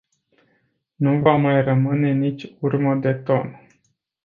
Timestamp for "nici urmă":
2.13-2.95